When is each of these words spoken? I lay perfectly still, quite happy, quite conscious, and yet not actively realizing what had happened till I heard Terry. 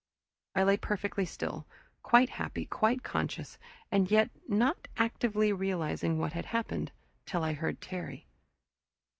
I 0.55 0.63
lay 0.63 0.77
perfectly 0.77 1.25
still, 1.25 1.67
quite 2.01 2.29
happy, 2.29 2.65
quite 2.65 3.03
conscious, 3.03 3.59
and 3.91 4.09
yet 4.09 4.31
not 4.49 4.87
actively 4.97 5.53
realizing 5.53 6.17
what 6.17 6.33
had 6.33 6.45
happened 6.45 6.91
till 7.27 7.43
I 7.43 7.53
heard 7.53 7.81
Terry. 7.81 8.25